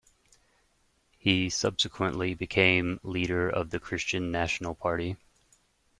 [1.19, 5.15] He subsequently became leader of the Christian National Party.